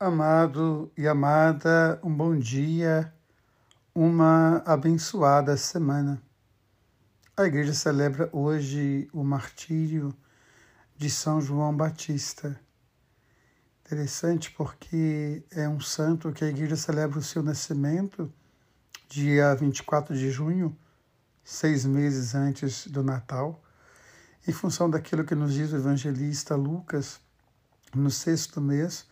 [0.00, 3.14] Amado e amada, um bom dia,
[3.94, 6.20] uma abençoada semana.
[7.36, 10.12] A igreja celebra hoje o martírio
[10.96, 12.60] de São João Batista.
[13.84, 18.30] Interessante porque é um santo que a igreja celebra o seu nascimento,
[19.08, 20.76] dia 24 de junho,
[21.44, 23.62] seis meses antes do Natal,
[24.46, 27.20] em função daquilo que nos diz o evangelista Lucas,
[27.94, 29.06] no sexto mês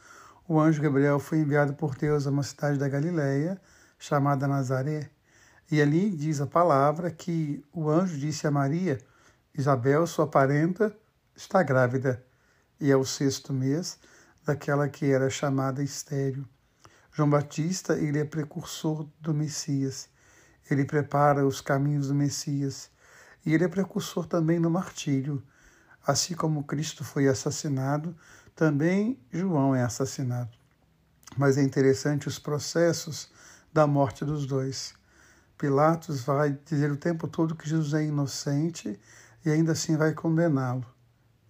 [0.46, 3.61] o anjo Gabriel foi enviado por Deus a uma cidade da Galiléia
[3.98, 5.11] chamada Nazaré.
[5.71, 8.99] E ali diz a palavra que o anjo disse a Maria:
[9.57, 10.94] Isabel, sua parenta,
[11.35, 12.25] está grávida,
[12.80, 13.99] e é o sexto mês
[14.44, 16.46] daquela que era chamada estéreo.
[17.13, 20.08] João Batista, ele é precursor do Messias.
[20.71, 22.90] Ele prepara os caminhos do Messias.
[23.44, 25.43] E ele é precursor também no martírio.
[26.07, 28.16] Assim como Cristo foi assassinado,
[28.54, 30.50] também João é assassinado.
[31.36, 33.30] Mas é interessante os processos
[33.72, 34.94] da morte dos dois.
[35.56, 38.98] Pilatos vai dizer o tempo todo que Jesus é inocente
[39.44, 40.84] e ainda assim vai condená-lo.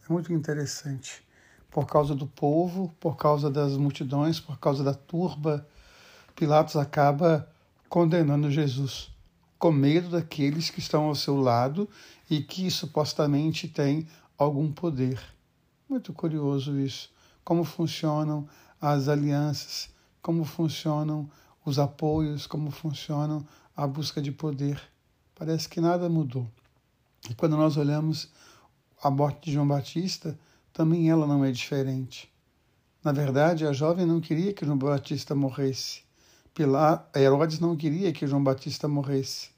[0.09, 1.27] É muito interessante.
[1.71, 5.67] Por causa do povo, por causa das multidões, por causa da turba,
[6.37, 7.49] Pilatos acaba
[7.89, 9.11] condenando Jesus,
[9.59, 11.89] com medo daqueles que estão ao seu lado
[12.29, 14.07] e que supostamente têm
[14.39, 15.21] algum poder.
[15.93, 17.11] Muito curioso isso.
[17.45, 18.49] Como funcionam
[18.81, 19.91] as alianças,
[20.23, 21.31] como funcionam
[21.67, 24.81] os apoios, como funcionam a busca de poder.
[25.35, 26.49] Parece que nada mudou.
[27.29, 28.31] E quando nós olhamos
[29.03, 30.39] a morte de João Batista,
[30.73, 32.33] também ela não é diferente.
[33.05, 36.05] Na verdade, a jovem não queria que João Batista morresse.
[36.55, 39.51] Pilar, Herodes não queria que João Batista morresse,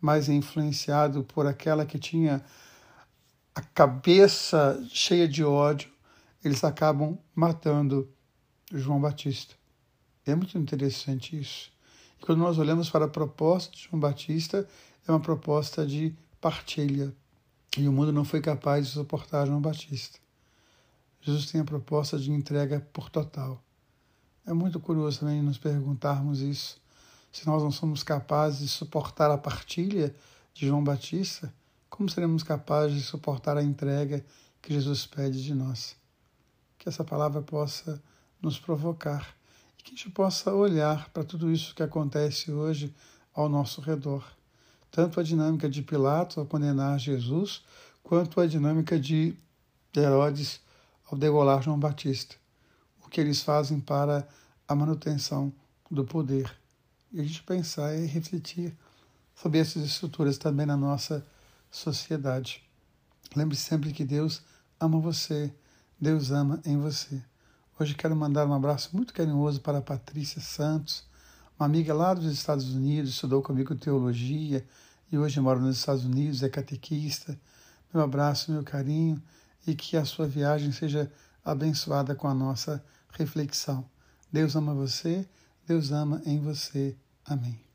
[0.00, 2.42] mas influenciado por aquela que tinha
[3.58, 5.90] a cabeça cheia de ódio,
[6.44, 8.08] eles acabam matando
[8.72, 9.52] João Batista.
[10.24, 11.72] É muito interessante isso.
[12.20, 14.64] E quando nós olhamos para a proposta de João Batista,
[15.04, 17.12] é uma proposta de partilha.
[17.76, 20.20] E o mundo não foi capaz de suportar João Batista.
[21.20, 23.60] Jesus tem a proposta de entrega por total.
[24.46, 26.80] É muito curioso também nos perguntarmos isso.
[27.32, 30.14] Se nós não somos capazes de suportar a partilha
[30.54, 31.52] de João Batista,
[31.88, 34.24] como seremos capazes de suportar a entrega
[34.60, 35.96] que Jesus pede de nós?
[36.78, 38.02] Que essa palavra possa
[38.40, 39.34] nos provocar
[39.78, 42.94] e que a gente possa olhar para tudo isso que acontece hoje
[43.34, 44.24] ao nosso redor.
[44.90, 47.62] Tanto a dinâmica de Pilatos ao condenar Jesus,
[48.02, 49.36] quanto a dinâmica de
[49.94, 50.60] Herodes
[51.10, 52.36] ao degolar João Batista.
[53.04, 54.26] O que eles fazem para
[54.66, 55.52] a manutenção
[55.90, 56.54] do poder.
[57.12, 58.76] E a gente pensar e refletir
[59.34, 61.26] sobre essas estruturas também na nossa
[61.70, 62.62] sociedade.
[63.34, 64.42] Lembre sempre que Deus
[64.80, 65.52] ama você,
[66.00, 67.22] Deus ama em você.
[67.78, 71.04] Hoje quero mandar um abraço muito carinhoso para a Patrícia Santos,
[71.58, 74.66] uma amiga lá dos Estados Unidos, estudou comigo teologia
[75.10, 77.38] e hoje mora nos Estados Unidos, é catequista.
[77.92, 79.20] Meu abraço, meu carinho
[79.66, 81.10] e que a sua viagem seja
[81.44, 83.88] abençoada com a nossa reflexão.
[84.32, 85.28] Deus ama você,
[85.66, 86.96] Deus ama em você.
[87.24, 87.67] Amém.